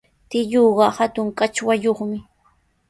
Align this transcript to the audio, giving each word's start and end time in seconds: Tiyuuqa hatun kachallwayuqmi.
Tiyuuqa 0.29 0.87
hatun 0.97 1.27
kachallwayuqmi. 1.37 2.17